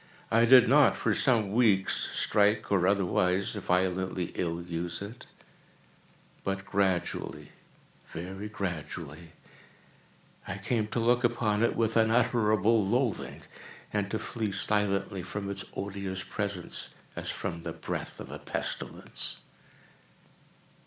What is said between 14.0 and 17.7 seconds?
to flee silently from its odious presence, as from